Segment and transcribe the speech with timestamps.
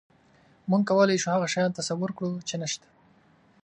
[0.69, 2.87] موږ کولی شو هغه شیان تصور کړو، چې نهشته.